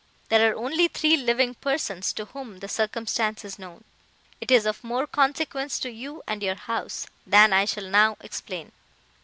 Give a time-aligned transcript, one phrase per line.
[0.29, 3.83] There are only three living persons, to whom the circumstance is known;
[4.39, 8.71] it is of more consequence to you and your house, than I shall now explain.